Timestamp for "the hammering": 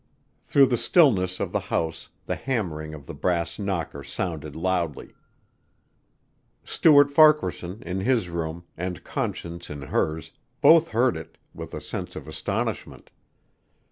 2.25-2.95